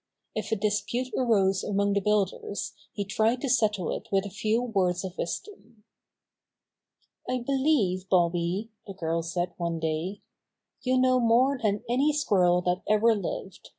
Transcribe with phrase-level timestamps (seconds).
[0.33, 4.59] If a dispute arose among the builders he tried to settle it with a few
[4.63, 5.83] words of wisdom.
[7.29, 10.23] "I believe, Bobby," the girl said one day,
[10.81, 13.69] "you know more than any squirrel that ever lived.